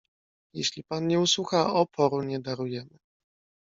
"Jeżeli 0.53 0.83
pan 0.83 1.07
nie 1.07 1.19
usłucha, 1.19 1.73
oporu 1.73 2.23
nie 2.23 2.39
darujemy." 2.39 2.99